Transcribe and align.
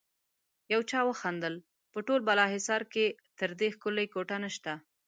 يو 0.73 0.81
چا 0.89 0.99
وخندل: 1.09 1.55
په 1.91 1.99
ټول 2.07 2.19
بالاحصار 2.27 2.81
کې 2.93 3.05
تر 3.39 3.49
دې 3.59 3.67
ښکلی 3.75 4.05
کوټه 4.13 4.37
نشته. 4.43 4.73